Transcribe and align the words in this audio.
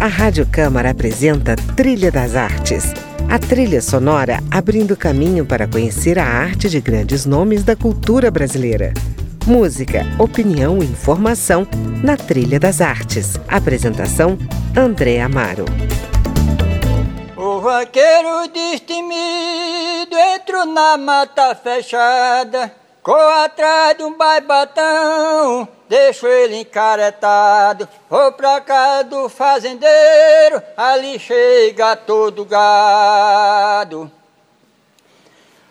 A 0.00 0.06
Rádio 0.06 0.46
Câmara 0.46 0.90
apresenta 0.90 1.56
Trilha 1.74 2.12
das 2.12 2.36
Artes. 2.36 2.84
A 3.28 3.36
trilha 3.36 3.82
sonora 3.82 4.38
abrindo 4.48 4.96
caminho 4.96 5.44
para 5.44 5.66
conhecer 5.66 6.20
a 6.20 6.24
arte 6.24 6.68
de 6.68 6.80
grandes 6.80 7.26
nomes 7.26 7.64
da 7.64 7.74
cultura 7.74 8.30
brasileira. 8.30 8.94
Música, 9.44 10.06
opinião 10.16 10.78
e 10.78 10.84
informação 10.84 11.66
na 12.00 12.16
Trilha 12.16 12.60
das 12.60 12.80
Artes. 12.80 13.40
Apresentação: 13.48 14.38
André 14.76 15.20
Amaro. 15.20 15.64
O 17.36 17.60
vaqueiro 17.60 18.46
destemido 18.54 20.16
entrou 20.36 20.64
na 20.64 20.96
mata 20.96 21.56
fechada, 21.56 22.72
corre 23.02 23.44
atrás 23.44 23.96
de 23.96 24.04
um 24.04 24.16
baibatão 24.16 25.68
deixo 25.88 26.26
ele 26.26 26.60
encaretado. 26.60 27.88
Vou 28.08 28.32
pra 28.32 28.60
casa 28.60 29.04
do 29.04 29.28
fazendeiro, 29.28 30.62
ali 30.76 31.18
chega 31.18 31.96
todo 31.96 32.44
gado. 32.44 34.10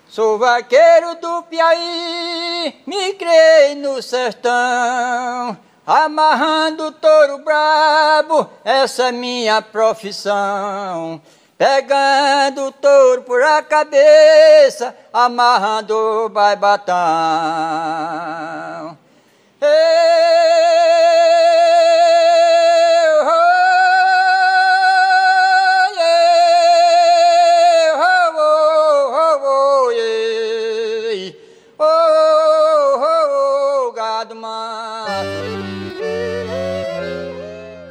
Sou 0.08 0.38
vaqueiro 0.38 1.14
do 1.16 1.42
Piauí, 1.44 2.74
me 2.86 3.12
criei 3.14 3.74
no 3.74 4.02
sertão. 4.02 5.56
Amarrando 5.86 6.92
touro 6.92 7.38
brabo, 7.38 8.50
essa 8.64 9.08
é 9.08 9.12
minha 9.12 9.62
profissão. 9.62 11.20
Pegando 11.56 12.70
touro 12.72 13.22
por 13.22 13.42
a 13.42 13.62
cabeça, 13.62 14.94
amarrando 15.12 15.94
o 15.94 16.28
baibatão. 16.28 16.96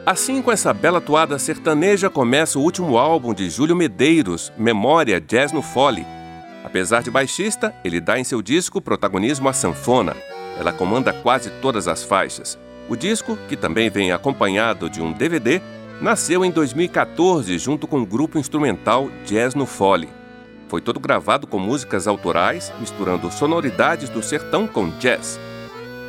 Assim, 0.05 0.41
com 0.41 0.51
essa 0.51 0.73
bela 0.73 1.01
toada 1.01 1.37
sertaneja, 1.37 2.09
começa 2.09 2.57
o 2.57 2.61
último 2.61 2.97
álbum 2.97 3.33
de 3.33 3.49
Júlio 3.49 3.75
Medeiros, 3.75 4.53
Memória 4.57 5.19
Jazz 5.19 5.51
no 5.51 5.61
Fole. 5.61 6.05
Apesar 6.63 7.03
de 7.03 7.11
baixista, 7.11 7.75
ele 7.83 7.99
dá 7.99 8.17
em 8.17 8.23
seu 8.23 8.41
disco 8.41 8.81
protagonismo 8.81 9.49
à 9.49 9.53
sanfona. 9.53 10.15
Ela 10.59 10.71
comanda 10.71 11.13
quase 11.13 11.49
todas 11.61 11.87
as 11.87 12.03
faixas. 12.03 12.57
O 12.89 12.95
disco, 12.95 13.37
que 13.47 13.55
também 13.55 13.89
vem 13.89 14.11
acompanhado 14.11 14.89
de 14.89 15.01
um 15.01 15.11
DVD, 15.11 15.61
nasceu 16.01 16.45
em 16.45 16.51
2014 16.51 17.57
junto 17.57 17.87
com 17.87 18.01
o 18.01 18.05
grupo 18.05 18.37
instrumental 18.39 19.09
Jazz 19.25 19.55
no 19.55 19.65
Fole. 19.65 20.09
Foi 20.67 20.81
todo 20.81 20.99
gravado 20.99 21.47
com 21.47 21.59
músicas 21.59 22.07
autorais, 22.07 22.73
misturando 22.79 23.31
sonoridades 23.31 24.09
do 24.09 24.21
sertão 24.21 24.67
com 24.67 24.89
jazz. 24.99 25.39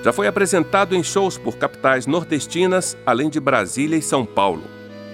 Já 0.03 0.13
foi 0.13 0.27
apresentado 0.27 0.95
em 0.95 1.03
shows 1.03 1.39
por 1.39 1.57
capitais 1.57 2.07
nordestinas, 2.07 2.97
além 3.05 3.29
de 3.29 3.41
Brasília 3.41 3.97
e 3.97 4.03
São 4.03 4.25
Paulo. 4.25 4.63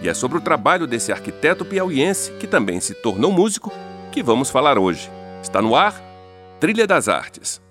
E 0.03 0.09
é 0.09 0.15
sobre 0.15 0.39
o 0.39 0.41
trabalho 0.41 0.87
desse 0.87 1.13
arquiteto 1.13 1.65
piauiense, 1.65 2.33
que 2.33 2.47
também 2.47 2.81
se 2.81 2.95
tornou 2.95 3.33
músico, 3.33 3.73
que 4.13 4.23
vamos 4.23 4.51
falar 4.51 4.79
hoje. 4.79 5.11
Está 5.43 5.61
no 5.63 5.75
ar 5.75 6.03
Trilha 6.61 6.87
das 6.87 7.09
Artes. 7.09 7.64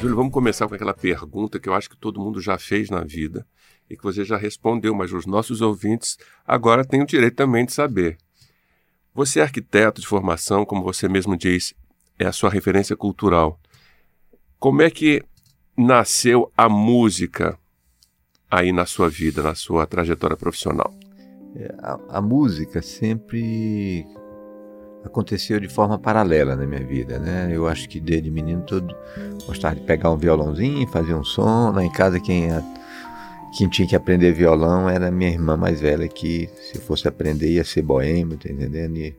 Júlio, 0.00 0.16
vamos 0.16 0.32
começar 0.32 0.66
com 0.66 0.74
aquela 0.74 0.94
pergunta 0.94 1.60
que 1.60 1.68
eu 1.68 1.74
acho 1.74 1.90
que 1.90 1.96
todo 1.96 2.18
mundo 2.18 2.40
já 2.40 2.56
fez 2.56 2.88
na 2.88 3.04
vida 3.04 3.46
e 3.88 3.94
que 3.94 4.02
você 4.02 4.24
já 4.24 4.38
respondeu, 4.38 4.94
mas 4.94 5.12
os 5.12 5.26
nossos 5.26 5.60
ouvintes 5.60 6.16
agora 6.46 6.86
têm 6.86 7.02
o 7.02 7.06
direito 7.06 7.34
também 7.36 7.66
de 7.66 7.72
saber. 7.74 8.16
Você 9.14 9.40
é 9.40 9.42
arquiteto 9.42 10.00
de 10.00 10.06
formação, 10.06 10.64
como 10.64 10.82
você 10.82 11.06
mesmo 11.06 11.36
diz, 11.36 11.74
é 12.18 12.24
a 12.24 12.32
sua 12.32 12.48
referência 12.48 12.96
cultural. 12.96 13.60
Como 14.58 14.80
é 14.80 14.90
que 14.90 15.22
nasceu 15.76 16.50
a 16.56 16.66
música 16.66 17.58
aí 18.50 18.72
na 18.72 18.86
sua 18.86 19.10
vida, 19.10 19.42
na 19.42 19.54
sua 19.54 19.86
trajetória 19.86 20.36
profissional? 20.36 20.94
É, 21.54 21.74
a, 21.82 22.00
a 22.16 22.22
música 22.22 22.80
sempre 22.80 24.06
aconteceu 25.04 25.58
de 25.58 25.68
forma 25.68 25.98
paralela 25.98 26.54
na 26.54 26.66
minha 26.66 26.84
vida, 26.84 27.18
né? 27.18 27.48
Eu 27.52 27.66
acho 27.66 27.88
que 27.88 28.00
desde 28.00 28.30
menino 28.30 28.62
todo 28.62 28.94
gostava 29.46 29.74
de 29.74 29.82
pegar 29.82 30.10
um 30.10 30.16
violãozinho, 30.16 30.86
fazer 30.88 31.14
um 31.14 31.24
som. 31.24 31.72
Lá 31.72 31.84
em 31.84 31.90
casa 31.90 32.20
quem, 32.20 32.48
quem 33.56 33.68
tinha 33.68 33.88
que 33.88 33.96
aprender 33.96 34.32
violão 34.32 34.88
era 34.88 35.10
minha 35.10 35.30
irmã 35.30 35.56
mais 35.56 35.80
velha 35.80 36.06
que 36.06 36.48
se 36.60 36.78
fosse 36.78 37.08
aprender 37.08 37.50
ia 37.50 37.64
ser 37.64 37.82
boêmio, 37.82 38.36
tá 38.36 38.50
entendendo? 38.50 38.96
E, 38.98 39.16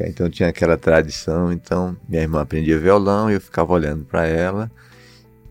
então 0.00 0.28
tinha 0.28 0.48
aquela 0.48 0.76
tradição, 0.76 1.52
então 1.52 1.96
minha 2.08 2.22
irmã 2.22 2.42
aprendia 2.42 2.78
violão, 2.78 3.30
eu 3.30 3.40
ficava 3.40 3.72
olhando 3.72 4.04
para 4.04 4.26
ela, 4.26 4.70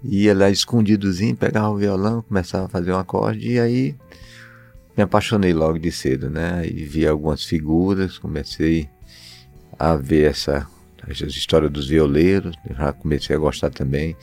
ia 0.03 0.33
lá 0.33 0.49
escondidozinho, 0.49 1.35
pegava 1.35 1.69
o 1.69 1.77
violão, 1.77 2.21
começava 2.21 2.65
a 2.65 2.69
fazer 2.69 2.91
um 2.91 2.97
acorde 2.97 3.51
e 3.51 3.59
aí 3.59 3.95
me 4.95 5.03
apaixonei 5.03 5.53
logo 5.53 5.77
de 5.77 5.91
cedo, 5.91 6.29
né? 6.29 6.65
E 6.65 6.83
vi 6.85 7.05
algumas 7.05 7.43
figuras, 7.43 8.17
comecei 8.17 8.89
a 9.77 9.95
ver 9.95 10.31
essa, 10.31 10.67
essa 11.07 11.25
história 11.25 11.69
dos 11.69 11.87
violeiros, 11.87 12.55
já 12.77 12.91
comecei 12.93 13.35
a 13.35 13.39
gostar 13.39 13.69
também. 13.69 14.15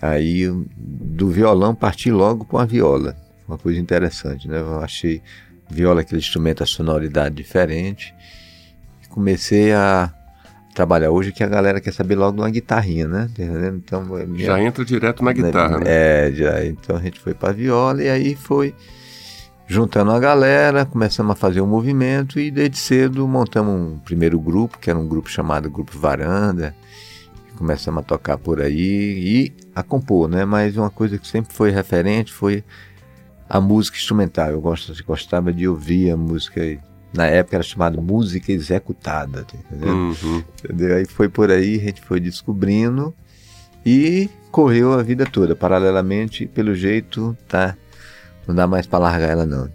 Aí 0.00 0.48
do 0.76 1.28
violão 1.28 1.74
parti 1.74 2.10
logo 2.10 2.44
com 2.44 2.58
a 2.58 2.64
viola, 2.64 3.16
uma 3.46 3.58
coisa 3.58 3.78
interessante, 3.78 4.48
né? 4.48 4.60
Eu 4.60 4.80
achei 4.80 5.20
viola 5.68 6.00
aquele 6.00 6.20
instrumento 6.20 6.62
a 6.62 6.66
sonoridade 6.66 7.34
diferente. 7.34 8.14
Comecei 9.10 9.72
a 9.72 10.12
trabalhar 10.74 11.10
hoje 11.10 11.32
que 11.32 11.42
a 11.42 11.48
galera 11.48 11.80
quer 11.80 11.92
saber 11.92 12.14
logo 12.14 12.40
uma 12.40 12.48
guitarrinha, 12.48 13.06
né? 13.06 13.28
Então 13.74 14.16
é 14.16 14.24
minha, 14.24 14.46
já 14.46 14.62
entra 14.62 14.84
direto 14.84 15.22
na 15.22 15.32
guitarra. 15.32 15.80
Né? 15.80 15.84
É, 15.86 16.32
já. 16.32 16.64
Então 16.64 16.96
a 16.96 17.00
gente 17.00 17.20
foi 17.20 17.34
para 17.34 17.52
viola 17.52 18.02
e 18.02 18.08
aí 18.08 18.34
foi 18.34 18.74
juntando 19.70 20.10
a 20.10 20.18
galera, 20.18 20.84
começamos 20.84 21.30
a 21.30 21.36
fazer 21.36 21.60
um 21.60 21.66
movimento 21.66 22.40
e 22.40 22.50
desde 22.50 22.76
cedo 22.76 23.28
montamos 23.28 23.72
um 23.72 23.98
primeiro 24.00 24.36
grupo, 24.40 24.76
que 24.76 24.90
era 24.90 24.98
um 24.98 25.06
grupo 25.06 25.30
chamado 25.30 25.70
Grupo 25.70 25.96
Varanda. 25.96 26.74
Começamos 27.56 28.00
a 28.00 28.02
tocar 28.02 28.36
por 28.36 28.60
aí 28.60 28.74
e 28.76 29.52
a 29.72 29.80
compor, 29.84 30.28
né? 30.28 30.44
Mas 30.44 30.76
uma 30.76 30.90
coisa 30.90 31.16
que 31.18 31.28
sempre 31.28 31.54
foi 31.54 31.70
referente 31.70 32.32
foi 32.32 32.64
a 33.48 33.60
música 33.60 33.96
instrumental. 33.96 34.48
Eu 34.48 34.60
gostava 35.06 35.52
de 35.52 35.68
ouvir 35.68 36.10
a 36.10 36.16
música, 36.16 36.60
na 37.14 37.26
época 37.26 37.54
era 37.54 37.62
chamada 37.62 38.00
música 38.00 38.50
executada, 38.50 39.44
tá 39.44 39.56
entendeu? 39.56 39.94
Uhum. 39.94 40.42
entendeu? 40.64 40.96
Aí 40.96 41.06
foi 41.06 41.28
por 41.28 41.48
aí, 41.48 41.76
a 41.76 41.84
gente 41.84 42.00
foi 42.00 42.18
descobrindo 42.18 43.14
e 43.86 44.28
correu 44.50 44.94
a 44.94 45.02
vida 45.04 45.24
toda. 45.26 45.54
Paralelamente, 45.54 46.44
pelo 46.44 46.74
jeito, 46.74 47.36
tá 47.46 47.76
não 48.46 48.54
dá 48.54 48.66
mais 48.66 48.86
para 48.86 48.98
largar 48.98 49.30
ela 49.30 49.46
não. 49.46 49.70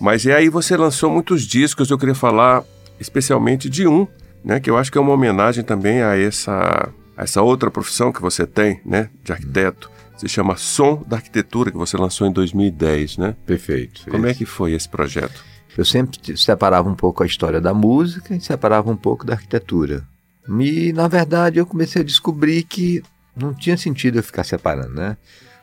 Mas 0.00 0.24
e 0.24 0.32
aí 0.32 0.48
você 0.48 0.76
lançou 0.76 1.10
muitos 1.10 1.42
discos, 1.42 1.90
eu 1.90 1.98
queria 1.98 2.14
falar 2.14 2.64
especialmente 2.98 3.68
de 3.68 3.86
um, 3.86 4.06
né, 4.44 4.60
que 4.60 4.70
eu 4.70 4.76
acho 4.76 4.90
que 4.90 4.98
é 4.98 5.00
uma 5.00 5.12
homenagem 5.12 5.62
também 5.64 6.02
a 6.02 6.16
essa 6.16 6.88
a 7.16 7.22
essa 7.22 7.42
outra 7.42 7.70
profissão 7.70 8.10
que 8.12 8.20
você 8.20 8.46
tem, 8.46 8.80
né, 8.84 9.10
de 9.22 9.32
arquiteto. 9.32 9.90
se 10.16 10.28
chama 10.28 10.56
Som 10.56 11.02
da 11.06 11.16
Arquitetura, 11.16 11.70
que 11.70 11.76
você 11.76 11.96
lançou 11.96 12.26
em 12.26 12.32
2010, 12.32 13.18
né? 13.18 13.36
Perfeito. 13.44 14.04
Como 14.08 14.26
esse. 14.26 14.34
é 14.34 14.38
que 14.38 14.46
foi 14.46 14.72
esse 14.72 14.88
projeto? 14.88 15.44
Eu 15.76 15.84
sempre 15.84 16.36
separava 16.36 16.88
um 16.88 16.94
pouco 16.94 17.22
a 17.22 17.26
história 17.26 17.60
da 17.60 17.74
música 17.74 18.34
e 18.34 18.40
separava 18.40 18.90
um 18.90 18.96
pouco 18.96 19.26
da 19.26 19.34
arquitetura. 19.34 20.04
E, 20.60 20.92
na 20.92 21.08
verdade, 21.08 21.58
eu 21.58 21.66
comecei 21.66 22.02
a 22.02 22.04
descobrir 22.04 22.62
que 22.64 23.02
não 23.34 23.54
tinha 23.54 23.76
sentido 23.76 24.18
eu 24.18 24.22
ficar 24.22 24.44
separando, 24.44 24.94
né? 24.94 25.16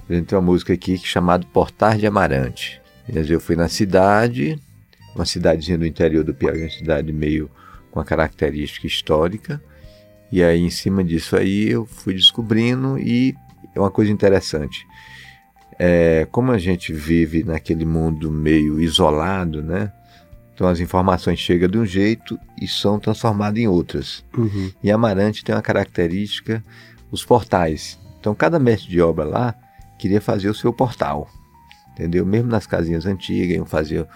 A 0.09 0.13
gente 0.13 0.25
tem 0.25 0.37
uma 0.37 0.43
música 0.43 0.73
aqui 0.73 0.97
chamada 0.97 1.45
Portar 1.53 1.95
de 1.95 2.07
Amarante. 2.07 2.81
Eu 3.07 3.39
fui 3.39 3.55
na 3.55 3.69
cidade, 3.69 4.59
uma 5.15 5.23
cidadezinha 5.23 5.77
do 5.77 5.85
interior 5.85 6.23
do 6.23 6.33
Piauí, 6.33 6.63
uma 6.63 6.69
cidade 6.69 7.13
meio 7.13 7.49
com 7.91 7.99
a 7.99 8.05
característica 8.05 8.87
histórica. 8.87 9.61
E 10.31 10.43
aí, 10.43 10.61
em 10.61 10.69
cima 10.71 11.03
disso 11.03 11.35
aí, 11.35 11.69
eu 11.69 11.85
fui 11.85 12.15
descobrindo 12.15 12.97
e 12.97 13.35
é 13.75 13.79
uma 13.79 13.91
coisa 13.91 14.11
interessante. 14.11 14.83
É, 15.77 16.27
como 16.31 16.51
a 16.51 16.57
gente 16.57 16.91
vive 16.91 17.43
naquele 17.43 17.85
mundo 17.85 18.31
meio 18.31 18.81
isolado, 18.81 19.61
né? 19.61 19.91
Então 20.55 20.67
as 20.67 20.79
informações 20.79 21.39
chegam 21.39 21.69
de 21.69 21.77
um 21.77 21.85
jeito 21.85 22.37
e 22.59 22.67
são 22.67 22.99
transformadas 22.99 23.59
em 23.59 23.67
outras. 23.67 24.25
Uhum. 24.35 24.71
E 24.83 24.91
Amarante 24.91 25.43
tem 25.43 25.53
uma 25.53 25.61
característica, 25.61 26.63
os 27.11 27.23
portais. 27.23 27.97
Então 28.19 28.33
cada 28.33 28.59
mestre 28.59 28.89
de 28.89 28.99
obra 28.99 29.23
lá 29.23 29.55
queria 29.99 30.21
fazer 30.21 30.49
o 30.49 30.53
seu 30.53 30.73
portal, 30.73 31.29
entendeu? 31.91 32.25
Mesmo 32.25 32.49
nas 32.49 32.65
casinhas 32.65 33.05
antigas, 33.05 33.61
um 33.61 33.65
fazia 33.65 34.07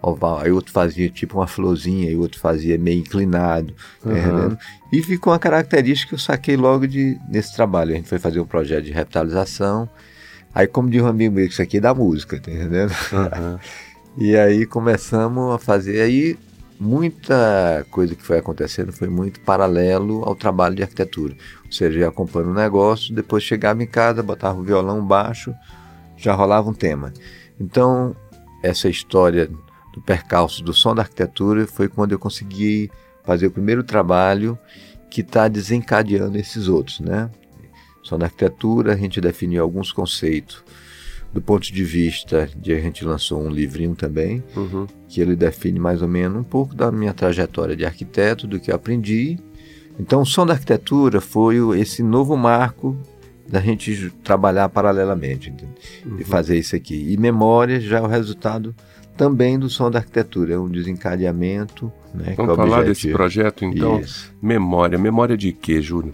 oval, 0.00 0.38
aí 0.38 0.50
outro 0.50 0.72
fazia 0.72 1.08
tipo 1.08 1.38
uma 1.38 1.46
florzinha, 1.46 2.10
e 2.10 2.16
outro 2.16 2.38
fazia 2.38 2.78
meio 2.78 3.00
inclinado, 3.00 3.74
uhum. 4.04 4.56
e 4.92 5.02
ficou 5.02 5.32
uma 5.32 5.38
característica 5.38 6.10
que 6.10 6.14
eu 6.14 6.18
saquei 6.18 6.56
logo 6.56 6.86
de, 6.86 7.18
nesse 7.28 7.54
trabalho. 7.54 7.92
A 7.92 7.96
gente 7.96 8.08
foi 8.08 8.18
fazer 8.18 8.40
um 8.40 8.46
projeto 8.46 8.84
de 8.84 8.92
revitalização, 8.92 9.88
aí 10.54 10.66
como 10.66 10.88
diz 10.88 11.02
um 11.02 11.06
amigo 11.06 11.34
meu, 11.34 11.46
isso 11.46 11.60
aqui 11.60 11.78
é 11.78 11.80
da 11.80 11.94
música, 11.94 12.40
tá 12.40 12.50
entendendo? 12.50 12.92
Uhum. 13.12 13.58
E 14.16 14.36
aí 14.36 14.64
começamos 14.64 15.52
a 15.52 15.58
fazer. 15.58 16.00
Aí 16.00 16.38
muita 16.78 17.86
coisa 17.90 18.14
que 18.14 18.22
foi 18.22 18.38
acontecendo 18.38 18.92
foi 18.92 19.08
muito 19.08 19.40
paralelo 19.40 20.22
ao 20.24 20.34
trabalho 20.34 20.74
de 20.74 20.82
arquitetura. 20.82 21.34
Ou 21.64 21.72
seja, 21.72 22.00
eu 22.00 22.08
acompanho 22.08 22.50
o 22.50 22.54
negócio, 22.54 23.14
depois 23.14 23.42
chegava 23.42 23.82
em 23.82 23.86
casa, 23.86 24.22
botava 24.22 24.58
o 24.58 24.62
violão 24.62 25.04
baixo, 25.04 25.54
já 26.16 26.34
rolava 26.34 26.68
um 26.68 26.74
tema. 26.74 27.12
Então, 27.60 28.14
essa 28.62 28.88
história 28.88 29.50
do 29.92 30.00
percalço 30.00 30.62
do 30.62 30.72
som 30.72 30.94
da 30.94 31.02
arquitetura 31.02 31.66
foi 31.66 31.88
quando 31.88 32.12
eu 32.12 32.18
consegui 32.18 32.90
fazer 33.24 33.46
o 33.46 33.50
primeiro 33.50 33.82
trabalho 33.82 34.58
que 35.10 35.20
está 35.20 35.46
desencadeando 35.48 36.36
esses 36.36 36.66
outros, 36.66 37.00
né? 37.00 37.30
Som 38.02 38.18
da 38.18 38.26
arquitetura, 38.26 38.92
a 38.92 38.96
gente 38.96 39.20
definiu 39.20 39.62
alguns 39.62 39.92
conceitos 39.92 40.62
do 41.34 41.42
ponto 41.42 41.72
de 41.72 41.84
vista 41.84 42.48
de 42.56 42.72
a 42.72 42.80
gente 42.80 43.04
lançou 43.04 43.42
um 43.42 43.50
livrinho 43.50 43.96
também, 43.96 44.42
uhum. 44.54 44.86
que 45.08 45.20
ele 45.20 45.34
define 45.34 45.80
mais 45.80 46.00
ou 46.00 46.06
menos 46.06 46.38
um 46.38 46.44
pouco 46.44 46.76
da 46.76 46.92
minha 46.92 47.12
trajetória 47.12 47.74
de 47.74 47.84
arquiteto, 47.84 48.46
do 48.46 48.60
que 48.60 48.70
eu 48.70 48.76
aprendi. 48.76 49.36
Então, 49.98 50.22
o 50.22 50.26
som 50.26 50.46
da 50.46 50.52
arquitetura 50.52 51.20
foi 51.20 51.56
esse 51.80 52.04
novo 52.04 52.36
marco 52.36 52.96
da 53.48 53.60
gente 53.60 54.10
trabalhar 54.22 54.68
paralelamente 54.68 55.52
uhum. 56.06 56.18
e 56.20 56.24
fazer 56.24 56.56
isso 56.56 56.76
aqui. 56.76 57.12
E 57.12 57.16
memória 57.16 57.80
já 57.80 57.98
é 57.98 58.00
o 58.00 58.06
resultado 58.06 58.72
também 59.16 59.58
do 59.58 59.68
som 59.68 59.90
da 59.90 59.98
arquitetura, 59.98 60.54
é 60.54 60.58
um 60.58 60.68
desencadeamento. 60.68 61.92
Né, 62.14 62.34
Vamos 62.36 62.54
falar 62.54 62.84
desse 62.84 63.10
projeto 63.10 63.64
então? 63.64 63.98
Isso. 63.98 64.32
Memória. 64.40 64.96
Memória 64.96 65.36
de 65.36 65.52
quê, 65.52 65.82
Júlio? 65.82 66.12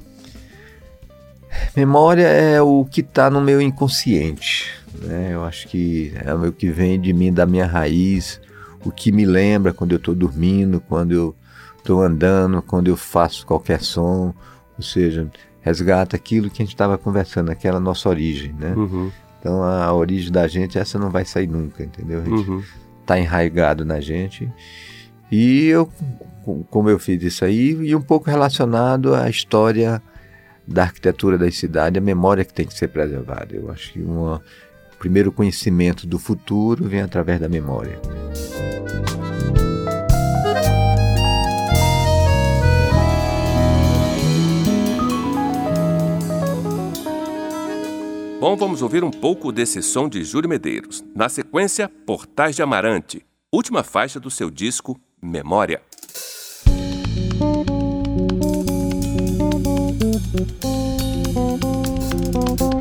Memória 1.77 2.27
é 2.27 2.61
o 2.63 2.85
que 2.85 3.01
está 3.01 3.31
no 3.31 3.41
meu 3.41 3.61
inconsciente. 3.61 4.71
Né? 4.99 5.31
Eu 5.33 5.45
acho 5.45 5.69
que 5.69 6.13
é 6.25 6.33
o 6.35 6.53
que 6.53 6.71
vem 6.71 7.01
de 7.01 7.13
mim, 7.13 7.33
da 7.33 7.47
minha 7.47 7.67
raiz, 7.67 8.41
o 8.85 8.91
que 8.91 9.13
me 9.13 9.25
lembra 9.25 9.73
quando 9.73 9.93
eu 9.93 9.99
estou 9.99 10.15
dormindo, 10.15 10.81
quando 10.81 11.13
eu 11.13 11.35
estou 11.79 12.03
andando, 12.03 12.63
quando 12.63 12.89
eu 12.89 12.97
faço 12.97 13.47
qualquer 13.47 13.81
som. 13.81 14.35
Ou 14.77 14.83
seja, 14.83 15.31
resgata 15.61 16.17
aquilo 16.17 16.51
que 16.51 16.63
a 16.63 16.65
gente 16.65 16.75
estava 16.75 16.97
conversando, 16.97 17.51
aquela 17.51 17.81
nossa 17.81 18.09
origem. 18.09 18.55
Né? 18.59 18.73
Uhum. 18.75 19.11
Então 19.39 19.63
a 19.63 19.93
origem 19.93 20.31
da 20.31 20.47
gente, 20.47 20.79
essa 20.79 20.99
não 20.99 21.11
vai 21.11 21.25
sair 21.25 21.47
nunca, 21.47 21.83
entendeu? 21.83 22.21
A 22.21 22.25
gente 22.25 22.51
uhum. 22.51 22.63
tá 23.07 23.19
enraigado 23.19 23.85
na 23.85 24.01
gente. 24.01 24.51
E 25.31 25.67
eu, 25.67 25.91
como 26.69 26.91
eu 26.91 26.99
fiz 26.99 27.23
isso 27.23 27.45
aí, 27.45 27.71
e 27.71 27.95
um 27.95 28.03
pouco 28.03 28.29
relacionado 28.29 29.15
à 29.15 29.31
história 29.31 30.03
da 30.67 30.83
arquitetura 30.83 31.39
da 31.39 31.51
cidade, 31.51 31.99
a 31.99 32.03
memória 32.03 32.45
que 32.45 32.53
tem 32.53 32.67
que 32.67 32.75
ser 32.75 32.89
preservada. 32.89 33.55
Eu 33.55 33.71
acho 33.71 33.93
que 33.93 34.01
uma, 34.01 34.43
primeiro 35.01 35.33
conhecimento 35.33 36.07
do 36.07 36.19
futuro 36.19 36.85
vem 36.85 37.01
através 37.01 37.41
da 37.41 37.49
memória. 37.49 37.99
Bom, 48.39 48.57
vamos 48.57 48.83
ouvir 48.83 49.03
um 49.03 49.11
pouco 49.11 49.51
desse 49.51 49.83
som 49.83 50.07
de 50.07 50.23
Júlio 50.23 50.49
Medeiros. 50.49 51.03
Na 51.15 51.31
sequência, 51.31 51.89
Portais 52.07 52.55
de 52.55 52.63
Amarante, 52.63 53.25
última 53.51 53.83
faixa 53.83 54.21
do 54.21 54.31
seu 54.31 54.51
disco 54.51 55.01
Memória. 55.23 55.81
Música 62.31 62.80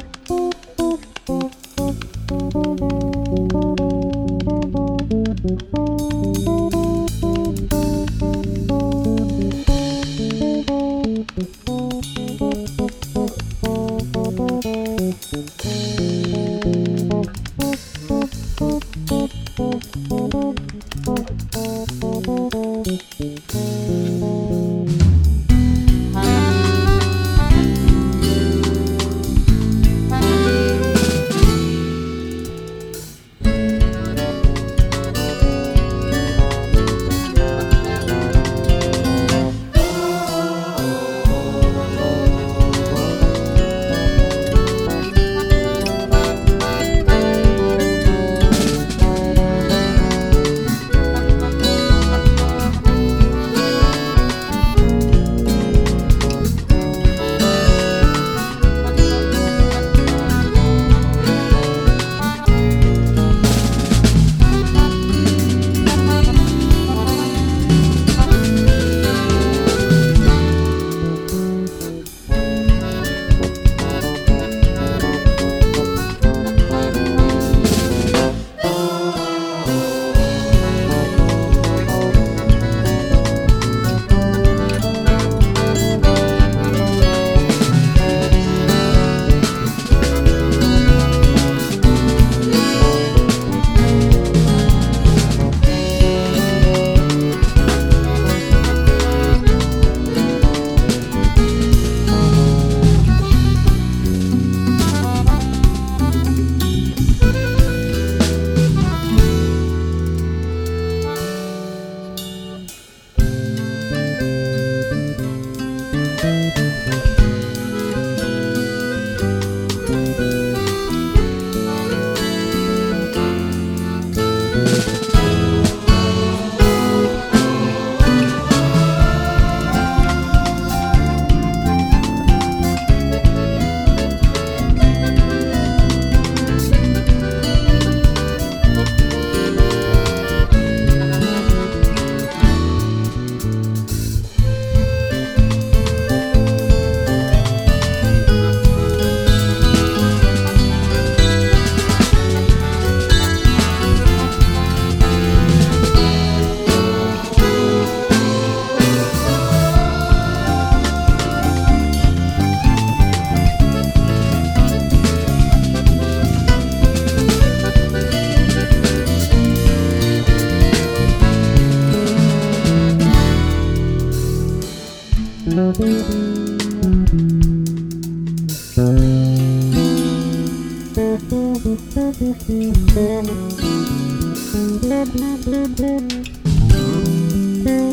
Thank 181.80 182.50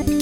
you. 0.09 0.15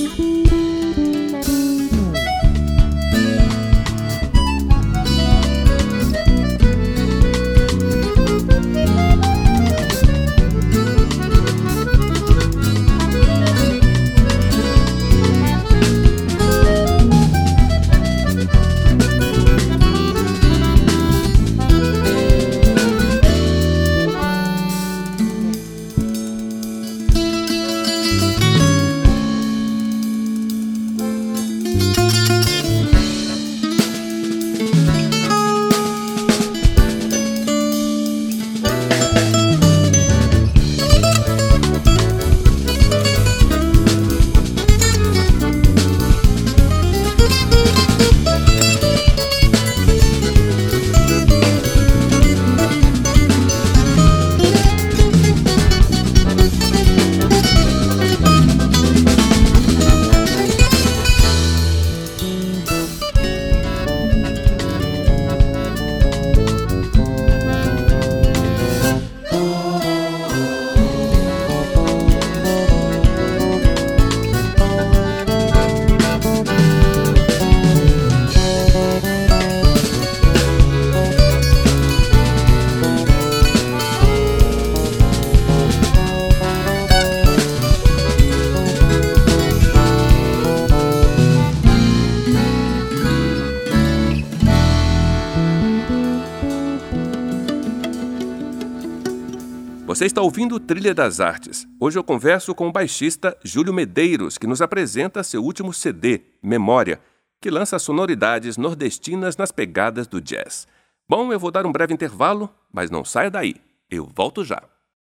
Você 99.95 100.07
está 100.07 100.21
ouvindo 100.21 100.59
Trilha 100.59 100.93
das 100.93 101.21
Artes. 101.21 101.69
Hoje 101.79 101.97
eu 101.97 102.03
converso 102.03 102.53
com 102.53 102.67
o 102.67 102.73
baixista 102.73 103.39
Júlio 103.45 103.73
Medeiros, 103.73 104.37
que 104.37 104.45
nos 104.45 104.61
apresenta 104.61 105.23
seu 105.23 105.41
último 105.41 105.73
CD, 105.73 106.21
Memória, 106.43 107.01
que 107.41 107.49
lança 107.49 107.79
sonoridades 107.79 108.57
nordestinas 108.57 109.37
nas 109.37 109.53
pegadas 109.53 110.09
do 110.09 110.21
jazz. 110.21 110.67
Bom, 111.09 111.33
eu 111.33 111.39
vou 111.39 111.53
dar 111.53 111.65
um 111.65 111.71
breve 111.71 111.95
intervalo, 111.95 112.53
mas 112.73 112.91
não 112.91 113.05
saia 113.05 113.31
daí. 113.31 113.55
Eu 113.89 114.11
volto 114.13 114.45
já. 114.45 114.61